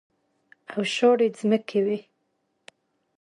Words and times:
او 0.71 0.81
شاړې 0.93 1.27
ځمکې 1.39 1.79
وې. 1.85 1.99